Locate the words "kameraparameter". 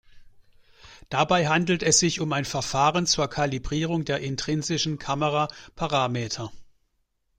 4.97-6.51